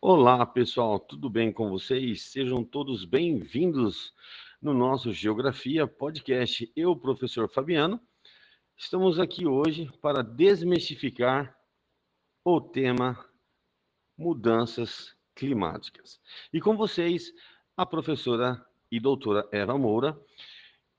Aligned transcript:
Olá, 0.00 0.44
pessoal, 0.44 1.00
tudo 1.00 1.30
bem 1.30 1.50
com 1.50 1.70
vocês? 1.70 2.24
Sejam 2.24 2.62
todos 2.62 3.06
bem-vindos 3.06 4.12
no 4.60 4.74
nosso 4.74 5.10
Geografia 5.10 5.86
Podcast. 5.86 6.70
Eu, 6.76 6.94
professor 6.94 7.48
Fabiano, 7.48 7.98
estamos 8.76 9.18
aqui 9.18 9.46
hoje 9.46 9.90
para 10.02 10.22
desmistificar 10.22 11.56
o 12.44 12.60
tema 12.60 13.18
mudanças 14.18 15.16
climáticas. 15.34 16.20
E 16.52 16.60
com 16.60 16.76
vocês, 16.76 17.32
a 17.74 17.86
professora 17.86 18.64
e 18.92 19.00
doutora 19.00 19.48
Eva 19.50 19.78
Moura 19.78 20.16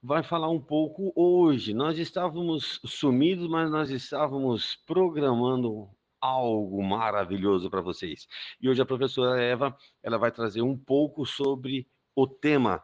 vai 0.02 0.24
falar 0.24 0.50
um 0.50 0.60
pouco 0.60 1.12
hoje. 1.14 1.72
Nós 1.72 1.98
estávamos 1.98 2.80
sumidos, 2.84 3.48
mas 3.48 3.70
nós 3.70 3.90
estávamos 3.90 4.74
programando 4.74 5.88
algo 6.20 6.82
maravilhoso 6.82 7.70
para 7.70 7.80
vocês. 7.80 8.26
E 8.60 8.68
hoje 8.68 8.82
a 8.82 8.86
professora 8.86 9.40
Eva, 9.40 9.76
ela 10.02 10.18
vai 10.18 10.30
trazer 10.30 10.62
um 10.62 10.76
pouco 10.76 11.24
sobre 11.24 11.88
o 12.14 12.26
tema 12.26 12.82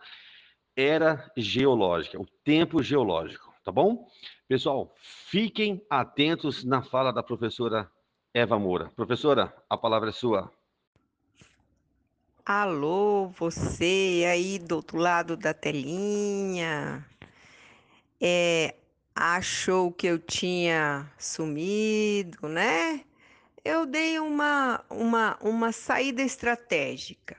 era 0.76 1.30
geológica, 1.36 2.20
o 2.20 2.26
tempo 2.44 2.82
geológico, 2.82 3.52
tá 3.64 3.70
bom? 3.70 4.08
Pessoal, 4.48 4.92
fiquem 5.00 5.84
atentos 5.88 6.64
na 6.64 6.82
fala 6.82 7.12
da 7.12 7.22
professora 7.22 7.90
Eva 8.32 8.58
Moura. 8.58 8.90
Professora, 8.96 9.54
a 9.70 9.76
palavra 9.76 10.10
é 10.10 10.12
sua. 10.12 10.50
Alô, 12.44 13.28
você 13.28 14.24
aí 14.30 14.58
do 14.58 14.76
outro 14.76 14.98
lado 14.98 15.36
da 15.36 15.54
telinha. 15.54 17.06
É, 18.20 18.74
achou 19.14 19.92
que 19.92 20.06
eu 20.06 20.18
tinha 20.18 21.10
sumido, 21.18 22.48
né? 22.48 23.04
Eu 23.64 23.86
dei 23.86 24.18
uma, 24.18 24.84
uma, 24.90 25.38
uma 25.40 25.72
saída 25.72 26.20
estratégica, 26.20 27.36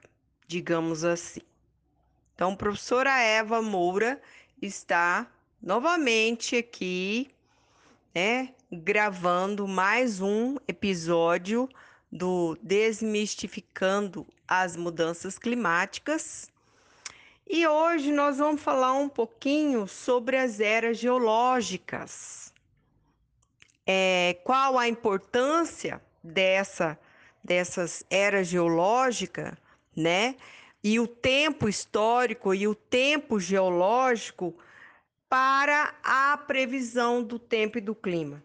digamos 0.48 1.04
assim. 1.04 1.42
Então, 2.34 2.56
professora 2.56 3.22
Eva 3.22 3.62
Moura 3.62 4.20
está 4.60 5.32
novamente 5.62 6.56
aqui, 6.56 7.30
né, 8.14 8.54
gravando 8.72 9.68
mais 9.68 10.20
um 10.20 10.58
episódio 10.68 11.70
do 12.12 12.58
Desmistificando 12.62 14.26
as 14.48 14.76
Mudanças 14.76 15.38
Climáticas. 15.38 16.50
E 17.48 17.68
hoje 17.68 18.12
nós 18.12 18.38
vamos 18.40 18.62
falar 18.62 18.94
um 18.94 19.08
pouquinho 19.08 19.88
sobre 19.88 20.38
as 20.38 20.60
eras 20.60 20.98
geológicas. 20.98 22.52
É, 23.86 24.40
qual 24.44 24.80
a 24.80 24.88
importância 24.88 26.02
dessa 26.26 27.00
dessas 27.44 28.04
eras 28.10 28.48
geológicas, 28.48 29.54
né? 29.96 30.36
E 30.84 31.00
o 31.00 31.08
tempo 31.08 31.70
histórico 31.70 32.56
e 32.56 32.68
o 32.68 32.74
tempo 32.74 33.40
geológico 33.40 34.58
para 35.30 35.94
a 36.04 36.36
previsão 36.38 37.24
do 37.24 37.38
tempo 37.38 37.78
e 37.78 37.82
do 37.82 37.94
clima, 37.94 38.44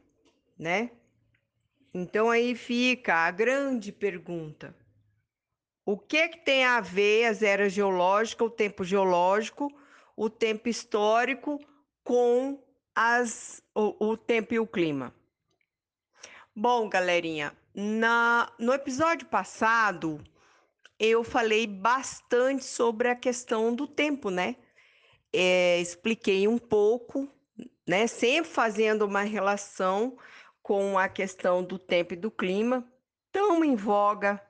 né? 0.59 0.91
Então 1.95 2.31
aí 2.31 2.55
fica 2.55 3.15
a 3.15 3.31
grande 3.31 3.91
pergunta. 3.91 4.75
O 5.85 5.97
que 5.97 6.29
que 6.29 6.39
tem 6.39 6.65
a 6.65 6.81
ver 6.81 7.25
as 7.25 7.43
eras 7.43 7.73
geológicas, 7.73 8.47
o 8.47 8.51
tempo 8.51 8.85
geológico, 8.85 9.73
o 10.15 10.29
tempo 10.29 10.69
histórico 10.69 11.59
com 12.05 12.63
as, 12.95 13.63
o, 13.75 14.11
o 14.11 14.17
tempo 14.17 14.53
e 14.55 14.59
o 14.59 14.67
clima? 14.67 15.15
Bom, 16.55 16.89
galerinha, 16.89 17.57
na, 17.75 18.53
no 18.59 18.73
episódio 18.73 19.27
passado, 19.29 20.23
eu 20.99 21.23
falei 21.23 21.67
bastante 21.67 22.65
sobre 22.65 23.09
a 23.09 23.17
questão 23.17 23.75
do 23.75 23.87
tempo, 23.87 24.31
né? 24.31 24.57
É, 25.33 25.81
expliquei 25.81 26.49
um 26.49 26.59
pouco, 26.59 27.29
né? 27.87 28.07
Sempre 28.07 28.51
fazendo 28.51 29.03
uma 29.03 29.23
relação 29.23 30.19
com 30.63 30.99
a 30.99 31.09
questão 31.09 31.63
do 31.63 31.79
tempo 31.79 32.15
e 32.15 32.17
do 32.17 32.31
clima, 32.31 32.87
tão 33.33 33.65
em 33.65 33.77
voga, 33.77 34.43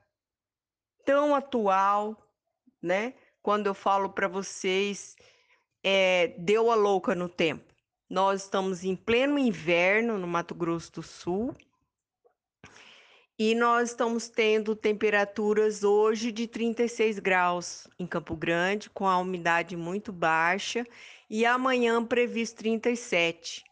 tão 1.05 1.35
atual, 1.35 2.17
né? 2.81 3.13
Quando 3.41 3.67
eu 3.67 3.73
falo 3.73 4.09
para 4.09 4.27
vocês, 4.27 5.15
é, 5.83 6.27
deu 6.39 6.71
a 6.71 6.75
louca 6.75 7.15
no 7.15 7.29
tempo. 7.29 7.71
Nós 8.09 8.43
estamos 8.43 8.83
em 8.83 8.95
pleno 8.95 9.39
inverno 9.39 10.17
no 10.17 10.27
Mato 10.27 10.53
Grosso 10.53 10.91
do 10.91 11.03
Sul 11.03 11.55
e 13.43 13.55
nós 13.55 13.89
estamos 13.89 14.29
tendo 14.29 14.75
temperaturas 14.75 15.83
hoje 15.83 16.31
de 16.31 16.45
36 16.47 17.17
graus 17.17 17.87
em 17.97 18.05
Campo 18.05 18.35
Grande, 18.35 18.87
com 18.87 19.07
a 19.07 19.17
umidade 19.17 19.75
muito 19.75 20.13
baixa, 20.13 20.85
e 21.27 21.43
amanhã 21.43 22.05
previsto 22.05 22.57
37. 22.57 23.63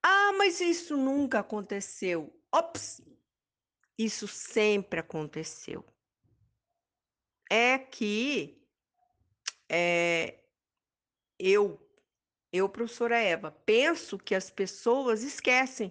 Ah, 0.00 0.32
mas 0.38 0.60
isso 0.60 0.96
nunca 0.96 1.40
aconteceu. 1.40 2.32
Ops! 2.54 3.02
Isso 3.98 4.28
sempre 4.28 5.00
aconteceu. 5.00 5.84
É 7.50 7.78
que 7.78 8.64
é, 9.68 10.38
eu, 11.36 11.84
eu, 12.52 12.68
professora 12.68 13.18
Eva, 13.18 13.50
penso 13.50 14.16
que 14.18 14.36
as 14.36 14.50
pessoas 14.50 15.24
esquecem, 15.24 15.90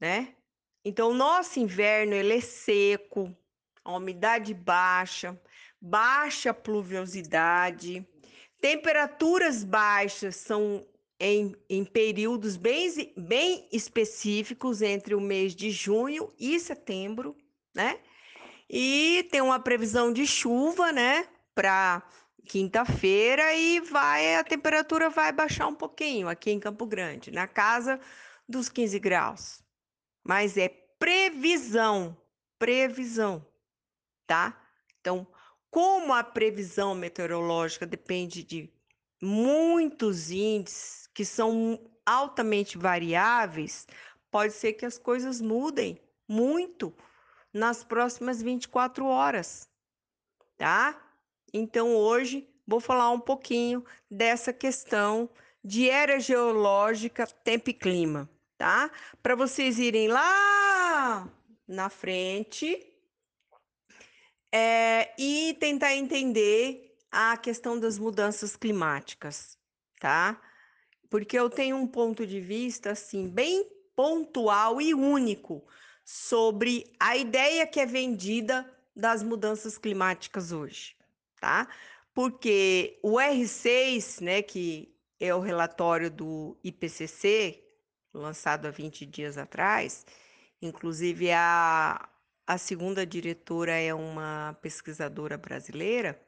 né? 0.00 0.34
Então, 0.84 1.10
o 1.10 1.14
nosso 1.14 1.58
inverno 1.58 2.14
ele 2.14 2.34
é 2.34 2.40
seco, 2.40 3.34
a 3.82 3.96
umidade 3.96 4.52
baixa, 4.52 5.40
baixa 5.80 6.52
pluviosidade, 6.52 8.06
temperaturas 8.60 9.64
baixas 9.64 10.36
são 10.36 10.86
em, 11.18 11.56
em 11.70 11.84
períodos 11.84 12.56
bem, 12.56 13.12
bem 13.16 13.66
específicos 13.72 14.82
entre 14.82 15.14
o 15.14 15.20
mês 15.20 15.54
de 15.54 15.70
junho 15.70 16.30
e 16.38 16.60
setembro, 16.60 17.34
né? 17.74 17.98
E 18.68 19.26
tem 19.30 19.40
uma 19.40 19.60
previsão 19.60 20.12
de 20.12 20.26
chuva, 20.26 20.92
né, 20.92 21.26
para 21.54 22.02
quinta-feira 22.46 23.54
e 23.54 23.80
vai 23.80 24.36
a 24.36 24.44
temperatura 24.44 25.08
vai 25.08 25.32
baixar 25.32 25.66
um 25.66 25.74
pouquinho 25.74 26.28
aqui 26.28 26.50
em 26.50 26.60
Campo 26.60 26.84
Grande, 26.84 27.30
na 27.30 27.46
casa 27.46 27.98
dos 28.46 28.68
15 28.68 28.98
graus 28.98 29.63
mas 30.24 30.56
é 30.56 30.68
previsão, 30.98 32.16
previsão, 32.58 33.46
tá? 34.26 34.58
Então, 35.00 35.26
como 35.70 36.14
a 36.14 36.24
previsão 36.24 36.94
meteorológica 36.94 37.84
depende 37.84 38.42
de 38.42 38.72
muitos 39.20 40.30
índices 40.30 41.06
que 41.12 41.24
são 41.24 41.78
altamente 42.06 42.78
variáveis, 42.78 43.86
pode 44.30 44.54
ser 44.54 44.72
que 44.72 44.86
as 44.86 44.98
coisas 44.98 45.40
mudem 45.40 46.00
muito 46.26 46.94
nas 47.52 47.84
próximas 47.84 48.40
24 48.40 49.06
horas, 49.06 49.68
tá? 50.56 51.00
Então, 51.52 51.94
hoje 51.94 52.48
vou 52.66 52.80
falar 52.80 53.10
um 53.10 53.20
pouquinho 53.20 53.84
dessa 54.10 54.52
questão 54.52 55.28
de 55.62 55.88
era 55.88 56.18
geológica, 56.18 57.26
tempo 57.26 57.70
e 57.70 57.74
clima 57.74 58.28
tá? 58.56 58.90
Para 59.22 59.34
vocês 59.34 59.78
irem 59.78 60.08
lá 60.08 61.28
na 61.66 61.88
frente 61.88 62.78
é, 64.52 65.12
e 65.18 65.56
tentar 65.58 65.94
entender 65.94 66.96
a 67.10 67.36
questão 67.36 67.78
das 67.78 67.98
mudanças 67.98 68.56
climáticas, 68.56 69.58
tá? 70.00 70.40
Porque 71.08 71.38
eu 71.38 71.48
tenho 71.48 71.76
um 71.76 71.86
ponto 71.86 72.26
de 72.26 72.40
vista 72.40 72.90
assim 72.90 73.28
bem 73.28 73.68
pontual 73.94 74.80
e 74.80 74.94
único 74.94 75.64
sobre 76.04 76.92
a 76.98 77.16
ideia 77.16 77.66
que 77.66 77.80
é 77.80 77.86
vendida 77.86 78.68
das 78.94 79.22
mudanças 79.22 79.78
climáticas 79.78 80.52
hoje, 80.52 80.96
tá? 81.40 81.68
Porque 82.12 82.98
o 83.02 83.14
R6, 83.14 84.20
né, 84.20 84.42
que 84.42 84.94
é 85.18 85.34
o 85.34 85.40
relatório 85.40 86.10
do 86.10 86.56
IPCC, 86.62 87.63
lançado 88.14 88.66
há 88.66 88.70
20 88.70 89.04
dias 89.04 89.36
atrás. 89.36 90.06
Inclusive, 90.62 91.30
a, 91.32 92.08
a 92.46 92.58
segunda 92.58 93.04
diretora 93.04 93.72
é 93.72 93.92
uma 93.92 94.56
pesquisadora 94.62 95.36
brasileira. 95.36 96.20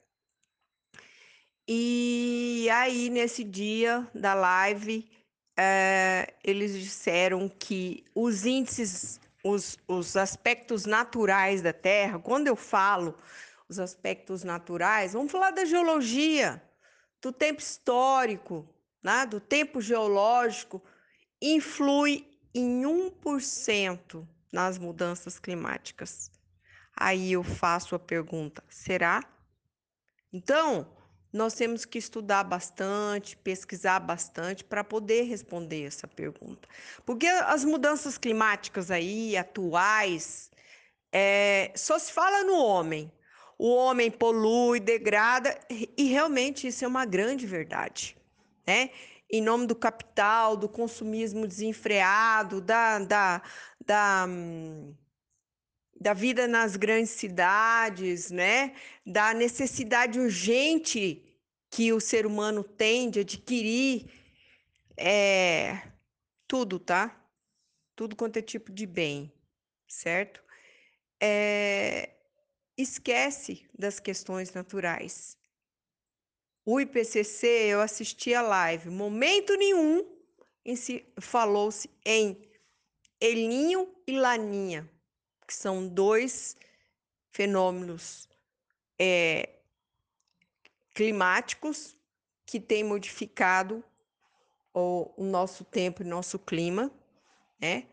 E 1.68 2.68
aí, 2.72 3.10
nesse 3.10 3.42
dia 3.42 4.06
da 4.14 4.34
live, 4.34 5.10
é, 5.56 6.34
eles 6.44 6.74
disseram 6.78 7.48
que 7.48 8.04
os 8.14 8.44
índices, 8.44 9.20
os, 9.42 9.76
os 9.88 10.16
aspectos 10.16 10.84
naturais 10.84 11.62
da 11.62 11.72
Terra, 11.72 12.18
quando 12.18 12.46
eu 12.46 12.54
falo 12.54 13.18
os 13.68 13.78
aspectos 13.80 14.44
naturais, 14.44 15.14
vamos 15.14 15.32
falar 15.32 15.50
da 15.50 15.64
geologia, 15.64 16.62
do 17.20 17.32
tempo 17.32 17.60
histórico, 17.60 18.68
né, 19.02 19.26
do 19.26 19.40
tempo 19.40 19.80
geológico, 19.80 20.80
influi 21.40 22.26
em 22.54 22.82
1% 22.82 24.26
nas 24.52 24.78
mudanças 24.78 25.38
climáticas. 25.38 26.30
Aí 26.96 27.32
eu 27.32 27.42
faço 27.42 27.94
a 27.94 27.98
pergunta: 27.98 28.64
será? 28.68 29.22
Então, 30.32 30.90
nós 31.32 31.54
temos 31.54 31.84
que 31.84 31.98
estudar 31.98 32.44
bastante, 32.44 33.36
pesquisar 33.36 34.00
bastante 34.00 34.64
para 34.64 34.82
poder 34.82 35.22
responder 35.22 35.84
essa 35.84 36.08
pergunta. 36.08 36.66
Porque 37.04 37.26
as 37.26 37.64
mudanças 37.64 38.16
climáticas 38.16 38.90
aí, 38.90 39.36
atuais, 39.36 40.50
é, 41.12 41.72
só 41.76 41.98
se 41.98 42.12
fala 42.12 42.42
no 42.44 42.56
homem. 42.56 43.12
O 43.58 43.74
homem 43.74 44.10
polui, 44.10 44.80
degrada, 44.80 45.58
e 45.70 46.04
realmente 46.04 46.66
isso 46.66 46.84
é 46.84 46.88
uma 46.88 47.06
grande 47.06 47.46
verdade. 47.46 48.16
Né? 48.66 48.90
Em 49.30 49.42
nome 49.42 49.66
do 49.66 49.74
capital, 49.74 50.56
do 50.56 50.68
consumismo 50.68 51.46
desenfreado, 51.46 52.60
da, 52.60 52.98
da, 53.00 53.42
da 53.84 54.26
da 55.98 56.12
vida 56.12 56.46
nas 56.46 56.76
grandes 56.76 57.10
cidades, 57.10 58.30
né? 58.30 58.74
Da 59.04 59.32
necessidade 59.32 60.20
urgente 60.20 61.22
que 61.70 61.92
o 61.92 62.00
ser 62.00 62.26
humano 62.26 62.62
tem 62.62 63.10
de 63.10 63.20
adquirir 63.20 64.10
é, 64.96 65.82
tudo, 66.46 66.78
tá? 66.78 67.22
Tudo 67.94 68.14
quanto 68.14 68.36
é 68.38 68.42
tipo 68.42 68.72
de 68.72 68.86
bem, 68.86 69.32
certo? 69.88 70.42
É, 71.20 72.10
esquece 72.76 73.66
das 73.76 73.98
questões 73.98 74.52
naturais. 74.52 75.38
O 76.66 76.78
IPCC, 76.78 77.46
eu 77.46 77.80
assisti 77.80 78.34
a 78.34 78.42
live, 78.42 78.90
momento 78.90 79.54
nenhum 79.54 80.04
falou-se 81.20 81.88
em 82.04 82.36
Elinho 83.18 83.88
e 84.06 84.18
Laninha 84.18 84.90
que 85.46 85.54
são 85.54 85.86
dois 85.86 86.56
fenômenos 87.30 88.28
é, 88.98 89.48
climáticos 90.92 91.96
que 92.44 92.58
têm 92.58 92.82
modificado 92.82 93.84
o, 94.74 95.10
o 95.16 95.24
nosso 95.24 95.64
tempo 95.64 96.02
e 96.02 96.06
nosso 96.06 96.38
clima, 96.38 96.90
né? 97.60 97.84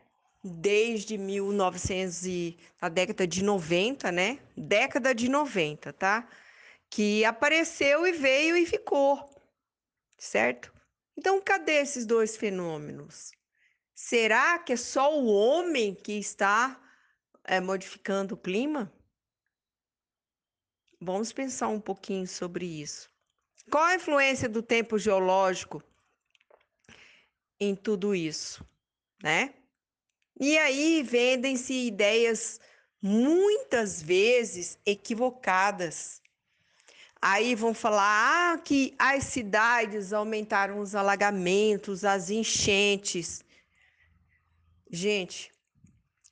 Desde 0.43 1.17
1900 1.17 2.25
e 2.25 2.57
a 2.81 2.89
década 2.89 3.25
de 3.25 3.43
90, 3.43 4.11
né? 4.11 4.39
Década 4.57 5.13
de 5.15 5.29
90, 5.29 5.93
tá? 5.93 6.27
Que 6.93 7.25
apareceu 7.25 8.05
e 8.05 8.11
veio 8.11 8.55
e 8.55 8.67
ficou, 8.67 9.27
certo? 10.15 10.71
Então, 11.17 11.41
cadê 11.41 11.81
esses 11.81 12.05
dois 12.05 12.37
fenômenos? 12.37 13.31
Será 13.95 14.59
que 14.59 14.73
é 14.73 14.75
só 14.77 15.11
o 15.19 15.25
homem 15.25 15.95
que 15.95 16.19
está 16.19 16.79
é, 17.45 17.59
modificando 17.59 18.35
o 18.35 18.37
clima? 18.37 18.93
Vamos 21.01 21.33
pensar 21.33 21.69
um 21.69 21.81
pouquinho 21.81 22.27
sobre 22.27 22.63
isso. 22.63 23.09
Qual 23.71 23.85
a 23.85 23.95
influência 23.95 24.47
do 24.47 24.61
tempo 24.61 24.99
geológico 24.99 25.83
em 27.59 27.75
tudo 27.75 28.13
isso, 28.13 28.63
né? 29.23 29.55
E 30.39 30.59
aí 30.59 31.01
vendem-se 31.01 31.73
ideias 31.87 32.59
muitas 33.01 33.99
vezes 33.99 34.77
equivocadas. 34.85 36.21
Aí 37.25 37.55
vão 37.55 37.73
falar 37.73 38.53
ah, 38.53 38.57
que 38.57 38.93
as 38.99 39.23
cidades 39.23 40.11
aumentaram 40.11 40.79
os 40.79 40.93
alagamentos, 40.93 42.03
as 42.03 42.29
enchentes. 42.29 43.45
Gente, 44.91 45.49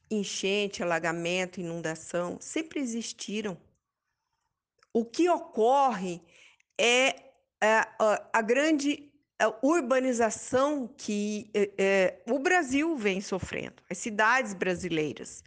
enchente, 0.10 0.84
alagamento, 0.84 1.62
inundação 1.62 2.38
sempre 2.42 2.82
existiram. 2.82 3.58
O 4.92 5.06
que 5.06 5.30
ocorre 5.30 6.22
é 6.78 7.16
a, 7.62 8.28
a 8.34 8.42
grande 8.42 9.10
urbanização 9.62 10.90
que 10.90 11.50
é, 11.54 11.72
é, 11.78 12.22
o 12.30 12.38
Brasil 12.38 12.98
vem 12.98 13.22
sofrendo, 13.22 13.82
as 13.90 13.98
cidades 13.98 14.54
brasileiras. 14.54 15.42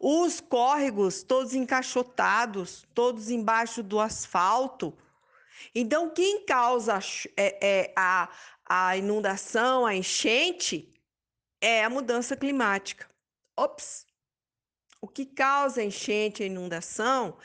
Os 0.00 0.40
córregos 0.40 1.22
todos 1.22 1.54
encaixotados, 1.54 2.86
todos 2.94 3.30
embaixo 3.30 3.82
do 3.82 3.98
asfalto. 3.98 4.96
Então, 5.74 6.10
quem 6.10 6.44
causa 6.44 6.98
é, 7.36 7.66
é, 7.66 7.92
a, 7.96 8.28
a 8.64 8.96
inundação, 8.96 9.86
a 9.86 9.94
enchente, 9.94 10.92
é 11.60 11.84
a 11.84 11.90
mudança 11.90 12.36
climática. 12.36 13.08
Ops! 13.56 14.06
O 15.00 15.08
que 15.08 15.24
causa 15.24 15.82
enchente 15.82 16.42
e 16.42 16.46
inundação 16.46 17.36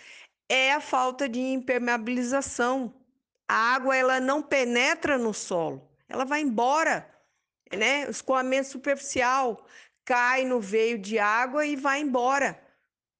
é 0.50 0.74
a 0.74 0.82
falta 0.82 1.30
de 1.30 1.40
impermeabilização. 1.40 2.94
A 3.48 3.76
água 3.76 3.96
ela 3.96 4.20
não 4.20 4.42
penetra 4.42 5.18
no 5.18 5.34
solo, 5.34 5.90
ela 6.08 6.26
vai 6.26 6.42
embora, 6.42 7.10
né? 7.72 8.10
Escoamento 8.10 8.70
superficial 8.70 9.66
cai 10.06 10.46
no 10.46 10.60
veio 10.60 10.98
de 10.98 11.20
água 11.20 11.66
e 11.66 11.76
vai 11.76 12.02
embora, 12.02 12.62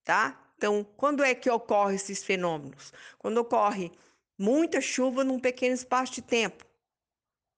tá? 0.04 0.38
Então, 0.58 0.86
quando 0.96 1.24
é 1.24 1.34
que 1.34 1.50
ocorrem 1.50 1.96
esses 1.96 2.24
fenômenos? 2.24 2.94
Quando 3.18 3.38
ocorre 3.38 3.92
muita 4.38 4.80
chuva 4.82 5.24
num 5.24 5.40
pequeno 5.40 5.74
espaço 5.74 6.14
de 6.14 6.22
tempo. 6.22 6.66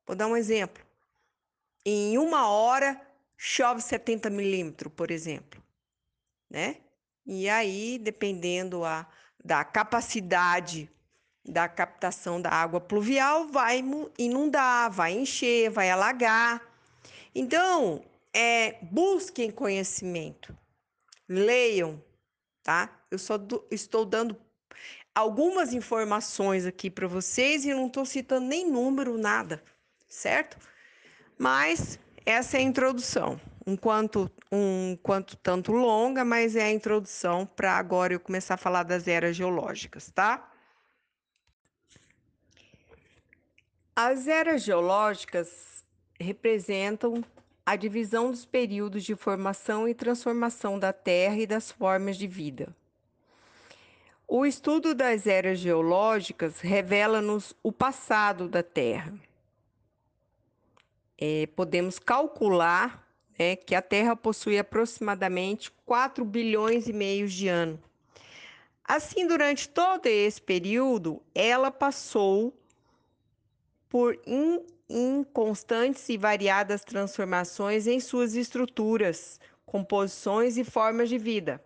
Vou 0.05 0.15
dar 0.15 0.27
um 0.27 0.37
exemplo. 0.37 0.83
Em 1.85 2.17
uma 2.17 2.49
hora, 2.49 2.99
chove 3.37 3.81
70 3.81 4.29
milímetros, 4.29 4.91
por 4.93 5.11
exemplo 5.11 5.63
né? 6.53 6.77
E 7.25 7.49
aí, 7.49 7.97
dependendo 7.97 8.85
a, 8.85 9.07
da 9.43 9.65
capacidade 9.65 10.87
da 11.43 11.67
captação 11.67 12.39
da 12.39 12.51
água 12.51 12.79
pluvial, 12.79 13.47
vai 13.47 13.83
inundar, 14.17 14.89
vai 14.91 15.11
encher, 15.13 15.69
vai 15.69 15.89
alagar. 15.89 16.61
Então, 17.35 18.01
é, 18.33 18.77
busquem 18.81 19.51
conhecimento, 19.51 20.57
leiam, 21.27 22.03
tá? 22.63 22.89
Eu 23.11 23.19
só 23.19 23.37
do, 23.37 23.65
estou 23.69 24.05
dando 24.05 24.35
algumas 25.13 25.73
informações 25.73 26.65
aqui 26.65 26.89
para 26.89 27.07
vocês 27.07 27.65
e 27.65 27.73
não 27.73 27.87
estou 27.87 28.05
citando 28.05 28.47
nem 28.47 28.69
número, 28.69 29.17
nada, 29.17 29.63
certo? 30.07 30.57
Mas 31.37 31.99
essa 32.25 32.57
é 32.57 32.59
a 32.59 32.63
introdução 32.63 33.39
um 33.65 33.75
quanto, 33.77 34.29
um 34.51 34.97
quanto 35.01 35.37
tanto 35.37 35.71
longa, 35.71 36.23
mas 36.23 36.55
é 36.55 36.63
a 36.63 36.71
introdução 36.71 37.45
para 37.45 37.77
agora 37.77 38.13
eu 38.13 38.19
começar 38.19 38.55
a 38.55 38.57
falar 38.57 38.83
das 38.83 39.07
eras 39.07 39.35
geológicas, 39.35 40.11
tá? 40.11 40.49
As 43.95 44.27
eras 44.27 44.63
geológicas 44.63 45.83
representam 46.19 47.23
a 47.65 47.75
divisão 47.75 48.29
dos 48.29 48.45
períodos 48.45 49.03
de 49.03 49.15
formação 49.15 49.87
e 49.87 49.93
transformação 49.93 50.77
da 50.77 50.91
Terra 50.91 51.37
e 51.37 51.47
das 51.47 51.71
formas 51.71 52.17
de 52.17 52.27
vida. 52.27 52.75
O 54.27 54.45
estudo 54.45 54.93
das 54.93 55.27
eras 55.27 55.59
geológicas 55.59 56.59
revela-nos 56.59 57.55
o 57.61 57.71
passado 57.71 58.47
da 58.47 58.63
Terra. 58.63 59.13
É, 61.17 61.47
podemos 61.55 61.99
calcular 61.99 63.07
né, 63.37 63.55
que 63.55 63.75
a 63.75 63.81
Terra 63.81 64.15
possui 64.15 64.57
aproximadamente 64.57 65.71
4 65.85 66.25
bilhões 66.25 66.87
e 66.87 66.93
meio 66.93 67.27
de 67.27 67.47
anos. 67.47 67.79
Assim, 68.83 69.25
durante 69.25 69.69
todo 69.69 70.07
esse 70.07 70.41
período, 70.41 71.21
ela 71.33 71.71
passou 71.71 72.53
por 73.87 74.19
inconstantes 74.89 76.07
e 76.09 76.17
variadas 76.17 76.83
transformações 76.83 77.87
em 77.87 77.99
suas 77.99 78.35
estruturas, 78.35 79.39
composições 79.65 80.57
e 80.57 80.63
formas 80.63 81.09
de 81.09 81.17
vida. 81.17 81.61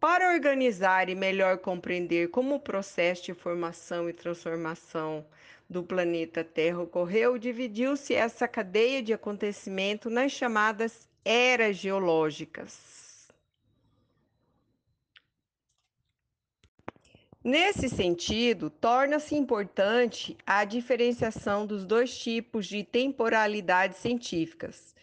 Para 0.00 0.32
organizar 0.32 1.08
e 1.08 1.14
melhor 1.14 1.58
compreender 1.58 2.28
como 2.28 2.56
o 2.56 2.60
processo 2.60 3.24
de 3.24 3.34
formação 3.34 4.08
e 4.08 4.12
transformação 4.12 5.24
do 5.70 5.82
planeta 5.82 6.42
Terra 6.42 6.82
ocorreu, 6.82 7.38
dividiu-se 7.38 8.14
essa 8.14 8.48
cadeia 8.48 9.02
de 9.02 9.12
acontecimento 9.12 10.10
nas 10.10 10.32
chamadas 10.32 11.08
eras 11.24 11.76
geológicas. 11.76 13.01
Nesse 17.44 17.88
sentido, 17.88 18.70
torna-se 18.70 19.34
importante 19.34 20.36
a 20.46 20.64
diferenciação 20.64 21.66
dos 21.66 21.84
dois 21.84 22.16
tipos 22.16 22.66
de 22.66 22.84
temporalidades 22.84 23.98
científicas. 23.98 24.94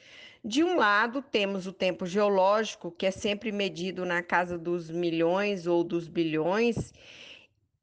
De 0.44 0.64
um 0.64 0.78
lado, 0.78 1.22
temos 1.22 1.68
o 1.68 1.74
tempo 1.74 2.06
geológico, 2.06 2.92
que 2.92 3.06
é 3.06 3.12
sempre 3.12 3.52
medido 3.52 4.06
na 4.06 4.24
casa 4.24 4.58
dos 4.58 4.90
milhões 4.90 5.68
ou 5.68 5.84
dos 5.84 6.08
bilhões, 6.08 6.94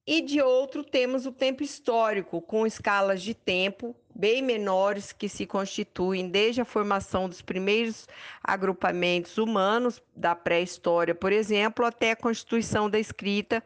e 0.06 0.22
de 0.22 0.40
outro 0.40 0.82
temos 0.82 1.26
o 1.26 1.32
tempo 1.32 1.62
histórico, 1.62 2.40
com 2.40 2.66
escalas 2.66 3.20
de 3.20 3.34
tempo 3.34 3.94
bem 4.14 4.40
menores 4.40 5.12
que 5.12 5.28
se 5.28 5.44
constituem 5.44 6.30
desde 6.30 6.62
a 6.62 6.64
formação 6.64 7.28
dos 7.28 7.42
primeiros 7.42 8.08
agrupamentos 8.42 9.36
humanos 9.36 10.02
da 10.14 10.34
pré-história, 10.34 11.14
por 11.14 11.30
exemplo, 11.30 11.84
até 11.84 12.12
a 12.12 12.16
constituição 12.16 12.88
da 12.88 12.98
escrita 12.98 13.62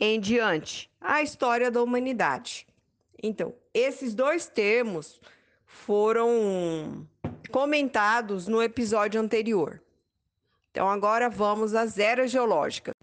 em 0.00 0.20
diante, 0.20 0.90
a 1.00 1.22
história 1.22 1.70
da 1.70 1.82
humanidade. 1.82 2.66
Então, 3.22 3.54
esses 3.74 4.14
dois 4.14 4.46
termos 4.46 5.20
foram 5.66 7.06
comentados 7.50 8.46
no 8.46 8.62
episódio 8.62 9.20
anterior. 9.20 9.82
Então, 10.70 10.88
agora 10.88 11.28
vamos 11.28 11.74
às 11.74 11.98
eras 11.98 12.30
geológicas. 12.30 12.94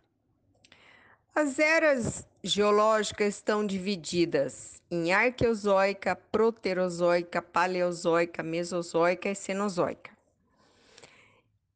As 1.34 1.60
eras 1.60 2.26
geológicas 2.42 3.36
estão 3.36 3.66
divididas 3.66 4.82
em 4.90 5.12
arqueozoica, 5.12 6.16
proterozoica, 6.16 7.42
paleozoica, 7.42 8.42
mesozoica 8.42 9.30
e 9.30 9.36
cenozoica. 9.36 10.12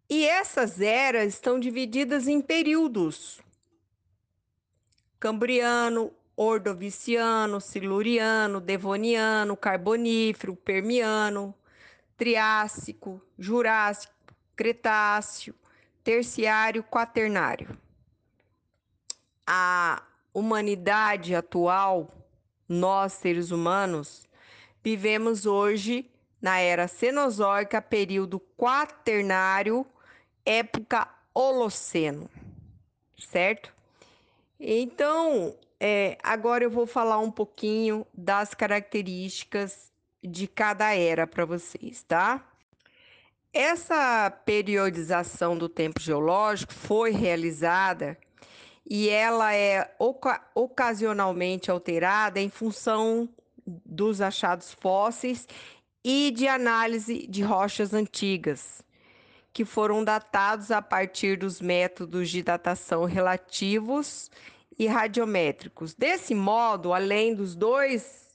E 0.09 0.25
essas 0.25 0.79
eras 0.79 1.33
estão 1.33 1.59
divididas 1.59 2.27
em 2.27 2.39
períodos: 2.39 3.41
Cambriano, 5.19 6.11
Ordoviciano, 6.35 7.59
Siluriano, 7.59 8.61
Devoniano, 8.61 9.57
Carbonífero, 9.57 10.55
Permiano, 10.55 11.53
Triássico, 12.15 13.21
Jurássico, 13.37 14.13
Cretáceo, 14.55 15.53
Terciário, 16.03 16.83
Quaternário 16.83 17.77
a 19.51 20.03
humanidade 20.31 21.33
atual, 21.33 22.13
nós 22.67 23.13
seres 23.13 23.49
humanos, 23.49 24.29
vivemos 24.83 25.47
hoje 25.47 26.07
na 26.39 26.59
era 26.59 26.87
Cenozoica, 26.87 27.81
período 27.81 28.39
quaternário, 28.55 29.87
época 30.45 31.09
Holoceno, 31.33 32.29
certo? 33.17 33.73
Então, 34.59 35.55
é, 35.79 36.17
agora 36.21 36.63
eu 36.63 36.69
vou 36.69 36.85
falar 36.85 37.19
um 37.19 37.31
pouquinho 37.31 38.05
das 38.13 38.53
características 38.53 39.91
de 40.21 40.47
cada 40.47 40.93
era 40.93 41.25
para 41.25 41.45
vocês, 41.45 42.03
tá? 42.03 42.45
Essa 43.53 44.29
periodização 44.45 45.57
do 45.57 45.69
tempo 45.69 45.99
geológico 45.99 46.73
foi 46.73 47.11
realizada 47.11 48.17
e 48.87 49.09
ela 49.09 49.55
é 49.55 49.95
oca 49.97 50.41
ocasionalmente 50.53 51.71
alterada 51.71 52.39
em 52.39 52.49
função 52.49 53.29
dos 53.65 54.19
achados 54.19 54.73
fósseis 54.73 55.47
e 56.03 56.31
de 56.31 56.47
análise 56.47 57.25
de 57.27 57.41
rochas 57.41 57.93
antigas, 57.93 58.83
que 59.51 59.65
foram 59.65 60.03
datados 60.03 60.71
a 60.71 60.81
partir 60.81 61.37
dos 61.37 61.59
métodos 61.59 62.29
de 62.29 62.41
datação 62.43 63.05
relativos 63.05 64.29
e 64.77 64.87
radiométricos. 64.87 65.93
Desse 65.93 66.33
modo, 66.33 66.93
além 66.93 67.35
dos 67.35 67.55
dois 67.55 68.29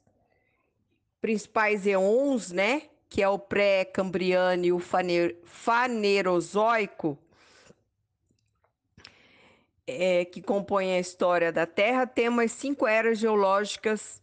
principais 1.21 1.87
eons, 1.87 2.51
né, 2.53 2.83
que 3.09 3.23
é 3.23 3.29
o 3.29 3.39
pré-cambriano 3.39 4.65
e 4.65 4.73
o 4.73 4.79
fanerozoico, 5.45 7.19
é, 9.87 10.25
que 10.25 10.43
compõem 10.43 10.95
a 10.95 10.99
história 10.99 11.53
da 11.53 11.67
Terra, 11.67 12.07
temos 12.07 12.53
cinco 12.53 12.87
eras 12.87 13.19
geológicas, 13.19 14.23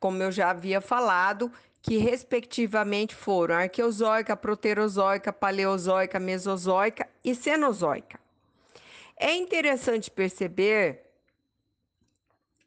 como 0.00 0.22
eu 0.22 0.32
já 0.32 0.50
havia 0.50 0.80
falado, 0.80 1.52
que 1.82 1.98
respectivamente 1.98 3.12
foram 3.14 3.56
arqueozoica, 3.56 4.36
proterozoica, 4.36 5.32
paleozoica, 5.32 6.20
mesozoica 6.20 7.08
e 7.24 7.34
cenozoica. 7.34 8.20
É 9.16 9.34
interessante 9.34 10.10
perceber 10.10 11.02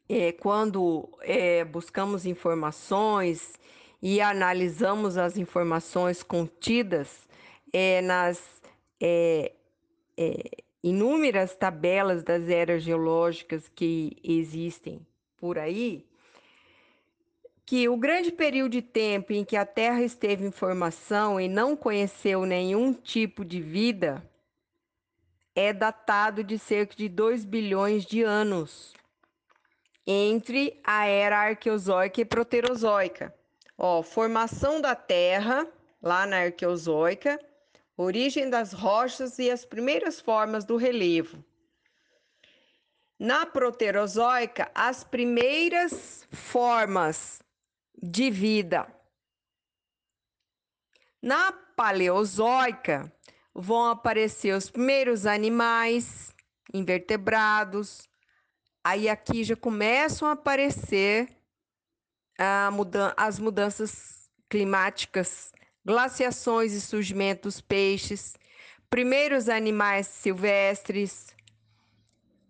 é, 0.09 0.33
quando 0.33 1.09
é, 1.21 1.63
buscamos 1.63 2.25
informações 2.25 3.53
e 4.01 4.19
analisamos 4.19 5.17
as 5.17 5.37
informações 5.37 6.21
contidas 6.21 7.27
é, 7.71 8.01
nas 8.01 8.41
é, 9.01 9.53
é, 10.17 10.63
inúmeras 10.83 11.55
tabelas 11.55 12.21
das 12.21 12.49
eras 12.49 12.83
geológicas 12.83 13.71
que 13.73 14.17
existem 14.23 14.99
por 15.37 15.57
aí, 15.57 16.05
que 17.65 17.89
o 17.89 17.97
grande 17.97 18.31
período 18.31 18.73
de 18.73 18.81
tempo 18.81 19.33
em 19.33 19.43
que 19.43 19.57
a 19.57 19.65
Terra 19.65 20.03
esteve 20.03 20.45
em 20.45 20.51
formação 20.51 21.39
e 21.39 21.47
não 21.47 21.75
conheceu 21.75 22.45
nenhum 22.45 22.93
tipo 22.93 23.43
de 23.43 23.59
vida 23.59 24.23
é 25.55 25.73
datado 25.73 26.43
de 26.43 26.59
cerca 26.59 26.95
de 26.95 27.09
2 27.09 27.43
bilhões 27.43 28.05
de 28.05 28.21
anos 28.21 28.93
entre 30.05 30.79
a 30.83 31.07
era 31.07 31.39
arqueozoica 31.39 32.21
e 32.21 32.25
proterozoica. 32.25 33.33
Ó, 33.75 34.03
formação 34.03 34.79
da 34.79 34.93
Terra 34.93 35.67
lá 36.01 36.27
na 36.27 36.41
arqueozoica 36.41 37.39
origem 37.97 38.49
das 38.49 38.73
rochas 38.73 39.39
e 39.39 39.49
as 39.49 39.65
primeiras 39.65 40.19
formas 40.19 40.65
do 40.65 40.75
relevo. 40.75 41.43
Na 43.17 43.45
proterozoica, 43.45 44.69
as 44.75 45.03
primeiras 45.03 46.27
formas 46.31 47.41
de 48.01 48.29
vida. 48.29 48.87
Na 51.21 51.51
paleozoica, 51.51 53.11
vão 53.53 53.85
aparecer 53.85 54.55
os 54.55 54.69
primeiros 54.69 55.25
animais, 55.25 56.33
invertebrados. 56.73 58.07
Aí 58.83 59.09
aqui 59.09 59.43
já 59.43 59.55
começam 59.55 60.27
a 60.27 60.33
aparecer 60.33 61.29
a 62.37 62.69
mudan 62.71 63.13
as 63.17 63.39
mudanças 63.39 64.29
climáticas 64.49 65.51
glaciações 65.85 66.73
e 66.73 66.81
surgimento 66.81 67.43
dos 67.43 67.61
peixes, 67.61 68.35
primeiros 68.89 69.47
animais 69.47 70.07
silvestres, 70.07 71.27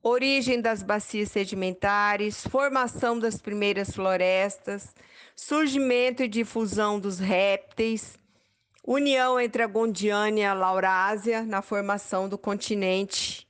origem 0.08 0.62
das 0.62 0.84
bacias 0.84 1.32
sedimentares, 1.32 2.46
formação 2.46 3.18
das 3.18 3.42
primeiras 3.42 3.90
florestas, 3.90 4.94
surgimento 5.36 6.22
e 6.22 6.28
difusão 6.28 7.00
dos 7.00 7.18
répteis, 7.18 8.16
união 8.86 9.40
entre 9.40 9.64
a 9.64 9.68
Gondiana 9.68 10.40
e 10.40 10.46
a 10.46 10.54
Laurásia 10.54 11.42
na 11.42 11.64
formação 11.64 12.30
do 12.30 12.38
continente 12.38 13.48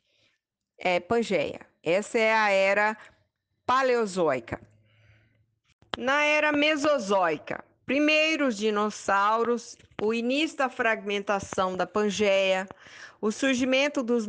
é, 0.77 0.97
Pangeia. 1.01 1.59
Essa 1.83 2.19
é 2.19 2.33
a 2.33 2.49
era 2.49 2.97
paleozoica. 3.65 4.61
Na 5.97 6.23
era 6.23 6.53
mesozoica, 6.53 7.65
primeiros 7.85 8.55
dinossauros, 8.55 9.77
o 10.01 10.13
início 10.13 10.57
da 10.57 10.69
fragmentação 10.69 11.75
da 11.75 11.85
Pangeia, 11.85 12.65
o 13.25 13.31
surgimento 13.31 14.03
dos, 14.03 14.27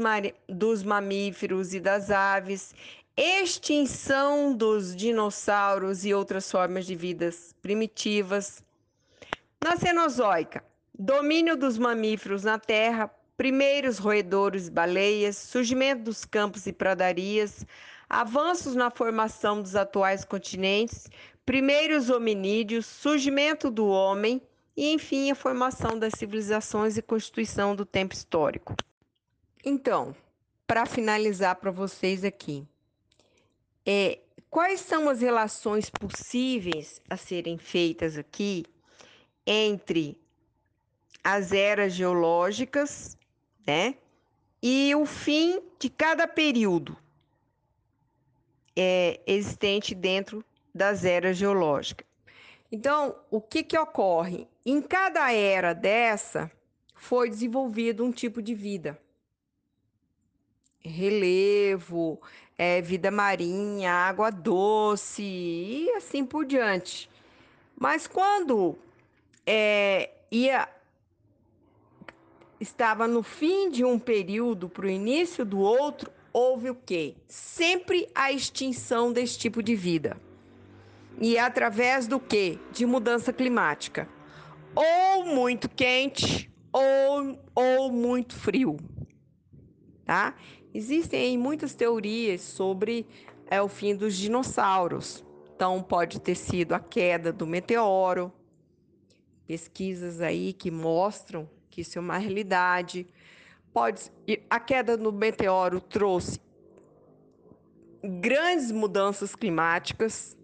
dos 0.49 0.83
mamíferos 0.83 1.75
e 1.75 1.81
das 1.81 2.11
aves, 2.11 2.75
extinção 3.15 4.57
dos 4.57 4.97
dinossauros 4.97 6.07
e 6.07 6.15
outras 6.15 6.51
formas 6.51 6.87
de 6.87 6.95
vidas 6.95 7.55
primitivas. 7.61 8.65
Na 9.63 9.77
Cenozoica, 9.77 10.65
domínio 10.99 11.59
dos 11.59 11.77
mamíferos 11.77 12.43
na 12.43 12.59
Terra, 12.59 13.11
primeiros 13.37 13.99
roedores 13.99 14.69
e 14.69 14.71
baleias, 14.71 15.37
surgimento 15.37 16.05
dos 16.05 16.25
campos 16.25 16.67
e 16.67 16.73
pradarias, 16.73 17.67
avanços 18.09 18.75
na 18.75 18.91
formação 18.91 19.61
dos 19.61 19.77
atuais 19.77 20.25
continentes, 20.25 21.07
primeiros 21.45 22.09
hominídeos, 22.09 22.87
surgimento 22.87 23.71
do 23.71 23.89
homem 23.89 24.41
e, 24.77 24.93
enfim, 24.93 25.31
a 25.31 25.35
formação 25.35 25.99
das 25.99 26.13
civilizações 26.17 26.97
e 26.97 27.03
constituição 27.03 27.75
do 27.75 27.87
tempo 27.87 28.15
histórico. 28.15 28.75
Então, 29.65 30.15
para 30.67 30.85
finalizar 30.85 31.57
para 31.57 31.71
vocês 31.71 32.25
aqui, 32.25 32.67
é, 33.85 34.19
quais 34.51 34.81
são 34.81 35.09
as 35.09 35.21
relações 35.21 35.89
possíveis 35.89 37.01
a 37.09 37.17
serem 37.17 37.57
feitas 37.57 38.19
aqui 38.19 38.65
entre 39.47 40.21
as 41.23 41.53
eras 41.53 41.93
geológicas, 41.95 43.17
né, 43.67 43.97
e 44.63 44.95
o 44.95 45.07
fim 45.07 45.61
de 45.79 45.89
cada 45.89 46.27
período 46.27 46.97
é, 48.77 49.21
existente 49.27 49.95
dentro 49.95 50.45
das 50.75 51.05
eras 51.05 51.37
geológicas. 51.37 52.07
Então, 52.71 53.17
o 53.31 53.41
que, 53.41 53.63
que 53.63 53.79
ocorre? 53.79 54.49
Em 54.65 54.83
cada 54.83 55.33
era 55.33 55.73
dessa, 55.73 56.51
foi 56.95 57.31
desenvolvido 57.31 58.05
um 58.05 58.11
tipo 58.11 58.43
de 58.43 58.55
vida. 58.55 58.99
relevo, 60.81 62.21
é, 62.57 62.81
vida 62.81 63.11
marinha, 63.11 63.93
água 63.93 64.31
doce 64.31 65.23
e 65.23 65.91
assim 65.97 66.25
por 66.25 66.45
diante. 66.45 67.11
Mas 67.79 68.07
quando 68.07 68.79
é, 69.45 70.11
ia 70.31 70.69
estava 72.61 73.07
no 73.07 73.23
fim 73.23 73.71
de 73.71 73.85
um 73.85 73.99
período 73.99 74.69
para 74.69 74.87
o 74.87 74.91
início 74.91 75.45
do 75.45 75.59
outro, 75.59 76.11
houve 76.33 76.71
o 76.71 76.75
quê? 76.75 77.15
Sempre 77.29 78.09
a 78.15 78.33
extinção 78.33 79.13
desse 79.13 79.39
tipo 79.39 79.63
de 79.63 79.75
vida. 79.75 80.17
E 81.21 81.39
através 81.39 82.07
do 82.07 82.21
quê? 82.21 82.59
De 82.73 82.85
mudança 82.85 83.33
climática. 83.33 84.09
Ou 84.75 85.25
muito 85.25 85.69
quente 85.69 86.51
ou, 86.73 87.39
ou 87.55 87.93
muito 87.93 88.35
frio. 88.35 88.77
Tá? 90.05 90.35
Existem 90.75 91.39
muitas 91.39 91.75
teorias 91.75 92.43
sobre 92.43 93.07
é, 93.47 93.63
o 93.63 93.69
fim 93.69 93.97
dos 93.97 94.15
dinossauros. 94.17 95.25
Então, 95.55 95.83
pode 95.83 96.21
ter 96.21 96.35
sido 96.35 96.75
a 96.75 96.81
queda 96.81 97.33
do 97.33 97.47
meteoro. 97.47 98.31
Pesquisas 99.47 100.21
aí 100.21 100.53
que 100.53 100.71
mostram 100.71 101.49
que 101.71 101.81
isso 101.81 101.99
é 101.99 102.01
uma 102.01 102.19
realidade. 102.19 103.07
Pode, 103.73 104.13
a 104.51 104.61
queda 104.61 104.97
do 104.97 105.13
meteoro 105.13 105.81
trouxe 105.81 106.41
grandes 108.03 108.71
mudanças 108.71 109.35
climáticas, 109.35 110.37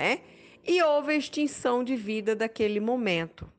né? 0.00 0.22
E 0.64 0.82
houve 0.82 1.12
a 1.12 1.16
extinção 1.16 1.84
de 1.84 1.94
vida 1.94 2.34
daquele 2.34 2.80
momento. 2.80 3.50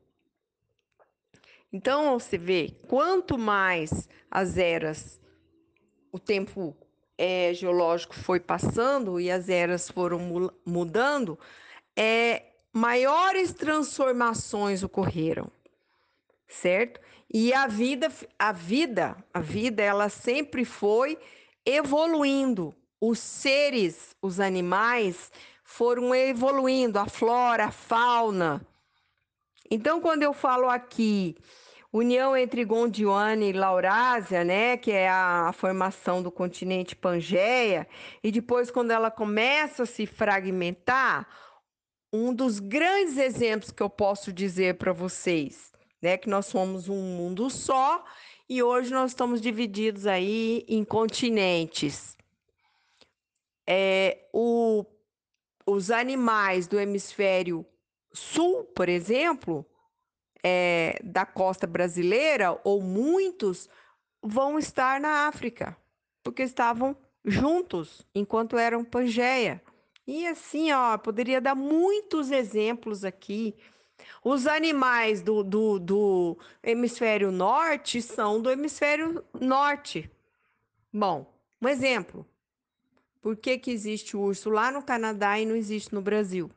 Então, 1.71 2.19
você 2.19 2.35
vê, 2.35 2.73
quanto 2.87 3.37
mais 3.37 4.09
as 4.29 4.57
eras 4.57 5.21
o 6.11 6.17
tempo 6.19 6.75
é, 7.17 7.53
geológico 7.53 8.15
foi 8.15 8.39
passando 8.39 9.19
e 9.19 9.29
as 9.29 9.47
eras 9.49 9.89
foram 9.89 10.51
mudando, 10.65 11.37
é, 11.95 12.43
maiores 12.73 13.53
transformações 13.53 14.83
ocorreram, 14.83 15.49
certo? 16.47 16.99
E 17.31 17.53
a 17.53 17.67
vida, 17.67 18.11
a 18.37 18.51
vida, 18.51 19.15
a 19.33 19.39
vida, 19.39 19.81
ela 19.83 20.09
sempre 20.09 20.65
foi 20.65 21.17
evoluindo. 21.65 22.75
Os 22.99 23.19
seres, 23.19 24.15
os 24.21 24.39
animais 24.39 25.31
foram 25.71 26.13
evoluindo, 26.13 26.99
a 26.99 27.05
flora, 27.05 27.65
a 27.65 27.71
fauna. 27.71 28.61
Então, 29.69 30.01
quando 30.01 30.21
eu 30.21 30.33
falo 30.33 30.69
aqui 30.69 31.37
união 31.93 32.35
entre 32.35 32.65
Gondwana 32.65 33.45
e 33.45 33.53
Laurásia, 33.53 34.43
né, 34.43 34.75
que 34.75 34.91
é 34.91 35.09
a, 35.09 35.47
a, 35.47 35.53
formação 35.53 36.21
do 36.21 36.29
continente 36.29 36.93
Pangeia, 36.93 37.87
e 38.21 38.31
depois 38.31 38.69
quando 38.69 38.91
ela 38.91 39.09
começa 39.09 39.83
a 39.83 39.85
se 39.85 40.05
fragmentar, 40.05 41.25
um 42.11 42.33
dos 42.33 42.59
grandes 42.59 43.17
exemplos 43.17 43.71
que 43.71 43.81
eu 43.81 43.89
posso 43.89 44.31
dizer 44.33 44.75
para 44.75 44.91
vocês, 44.91 45.71
né, 46.01 46.17
que 46.17 46.29
nós 46.29 46.47
somos 46.47 46.89
um 46.89 47.01
mundo 47.15 47.49
só 47.49 48.03
e 48.49 48.61
hoje 48.61 48.91
nós 48.91 49.11
estamos 49.11 49.39
divididos 49.39 50.05
aí 50.05 50.65
em 50.67 50.83
continentes. 50.83 52.17
É, 53.65 54.27
o, 54.33 54.85
os 55.65 55.91
animais 55.91 56.67
do 56.67 56.79
hemisfério 56.79 57.65
sul, 58.13 58.63
por 58.75 58.89
exemplo, 58.89 59.65
é, 60.43 60.99
da 61.03 61.25
costa 61.25 61.65
brasileira, 61.67 62.59
ou 62.63 62.81
muitos, 62.81 63.69
vão 64.21 64.59
estar 64.59 64.99
na 64.99 65.27
África, 65.27 65.77
porque 66.23 66.43
estavam 66.43 66.95
juntos 67.23 68.05
enquanto 68.13 68.57
eram 68.57 68.83
Pangeia. 68.83 69.61
E 70.05 70.27
assim, 70.27 70.71
ó, 70.71 70.97
poderia 70.97 71.39
dar 71.39 71.55
muitos 71.55 72.31
exemplos 72.31 73.05
aqui. 73.05 73.55
Os 74.23 74.47
animais 74.47 75.21
do, 75.21 75.43
do, 75.43 75.79
do 75.79 76.37
hemisfério 76.63 77.31
norte 77.31 78.01
são 78.01 78.41
do 78.41 78.49
hemisfério 78.49 79.23
norte. 79.39 80.11
Bom, 80.91 81.31
um 81.61 81.67
exemplo. 81.67 82.25
Por 83.21 83.37
que, 83.37 83.57
que 83.57 83.71
existe 83.71 84.17
urso 84.17 84.49
lá 84.49 84.71
no 84.71 84.81
Canadá 84.81 85.39
e 85.39 85.45
não 85.45 85.55
existe 85.55 85.93
no 85.93 86.01
Brasil? 86.01 86.49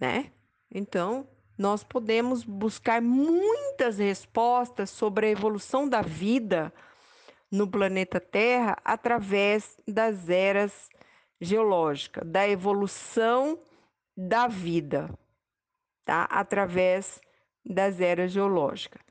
Né? 0.00 0.32
Então, 0.70 1.28
nós 1.58 1.82
podemos 1.82 2.44
buscar 2.44 3.02
muitas 3.02 3.98
respostas 3.98 4.90
sobre 4.90 5.26
a 5.26 5.30
evolução 5.30 5.88
da 5.88 6.00
vida 6.00 6.72
no 7.50 7.68
planeta 7.68 8.20
Terra 8.20 8.78
através 8.84 9.76
das 9.86 10.28
eras 10.28 10.88
geológicas, 11.40 12.24
da 12.26 12.48
evolução 12.48 13.58
da 14.16 14.46
vida, 14.46 15.10
tá? 16.04 16.24
Através 16.24 17.20
das 17.64 18.00
eras 18.00 18.30
geológicas. 18.30 19.02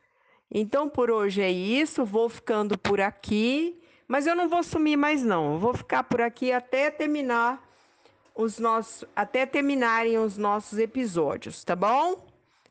Então, 0.49 0.89
por 0.89 1.11
hoje 1.11 1.41
é 1.41 1.51
isso, 1.51 2.05
vou 2.05 2.29
ficando 2.29 2.77
por 2.77 3.01
aqui, 3.01 3.81
mas 4.07 4.25
eu 4.25 4.35
não 4.35 4.47
vou 4.47 4.63
sumir 4.63 4.95
mais 4.95 5.23
não. 5.23 5.53
Eu 5.53 5.59
vou 5.59 5.73
ficar 5.73 6.03
por 6.03 6.21
aqui 6.21 6.51
até 6.51 6.89
terminar 6.89 7.61
os 8.33 8.59
nossos 8.59 9.03
até 9.15 9.45
terminarem 9.45 10.17
os 10.17 10.37
nossos 10.37 10.77
episódios, 10.79 11.63
tá 11.63 11.75
bom? 11.75 12.25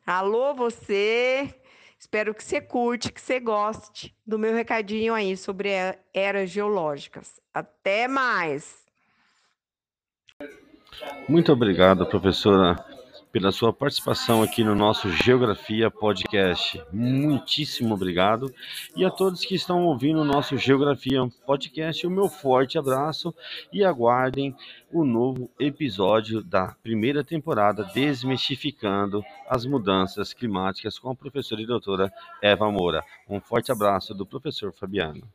Alô, 0.05 0.53
você! 0.53 1.53
Espero 1.99 2.33
que 2.33 2.43
você 2.43 2.61
curte, 2.61 3.11
que 3.11 3.19
você 3.19 3.39
goste 3.39 4.15
do 4.25 4.37
meu 4.37 4.53
recadinho 4.53 5.13
aí 5.13 5.35
sobre 5.35 5.69
eras 6.13 6.49
geológicas. 6.49 7.41
Até 7.53 8.07
mais! 8.07 8.85
Muito 11.27 11.51
obrigado, 11.51 12.05
professora 12.05 12.96
pela 13.31 13.51
sua 13.51 13.73
participação 13.73 14.41
aqui 14.41 14.63
no 14.63 14.75
nosso 14.75 15.09
Geografia 15.09 15.91
Podcast. 15.91 16.81
Muitíssimo 16.91 17.93
obrigado. 17.93 18.53
E 18.95 19.05
a 19.05 19.09
todos 19.09 19.45
que 19.45 19.55
estão 19.55 19.85
ouvindo 19.85 20.21
o 20.21 20.25
nosso 20.25 20.57
Geografia 20.57 21.19
Podcast, 21.45 22.05
o 22.05 22.11
meu 22.11 22.29
forte 22.29 22.77
abraço 22.77 23.33
e 23.71 23.83
aguardem 23.83 24.55
o 24.91 25.03
novo 25.03 25.49
episódio 25.59 26.41
da 26.41 26.75
primeira 26.81 27.23
temporada 27.23 27.83
Desmistificando 27.93 29.23
as 29.49 29.65
Mudanças 29.65 30.33
Climáticas 30.33 30.97
com 30.97 31.09
a 31.09 31.15
professora 31.15 31.61
e 31.61 31.65
doutora 31.65 32.11
Eva 32.41 32.71
Moura. 32.71 33.03
Um 33.29 33.39
forte 33.39 33.71
abraço 33.71 34.13
do 34.13 34.25
professor 34.25 34.73
Fabiano. 34.73 35.27